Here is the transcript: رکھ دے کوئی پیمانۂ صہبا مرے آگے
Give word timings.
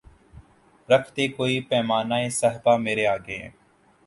رکھ 0.89 1.09
دے 1.15 1.25
کوئی 1.37 1.55
پیمانۂ 1.69 2.21
صہبا 2.39 2.73
مرے 2.83 3.05
آگے 3.15 3.37